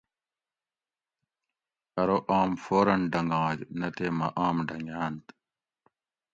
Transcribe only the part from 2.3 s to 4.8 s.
آم فوراً ڈنگاگ نہ تے مہ آم